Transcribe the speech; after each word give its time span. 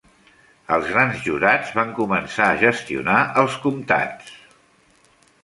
Els 0.77 0.87
grans 0.93 1.19
jurats 1.25 1.73
van 1.81 1.91
començar 1.99 2.47
a 2.49 2.57
gestionar 2.65 3.19
els 3.43 3.61
comptats. 3.67 4.35